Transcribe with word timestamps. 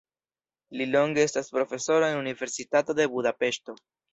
Li 0.81 0.87
longe 0.95 1.21
estas 1.29 1.53
profesoro 1.57 2.09
en 2.15 2.19
Universitato 2.25 2.99
de 3.03 3.11
Budapeŝto. 3.17 3.79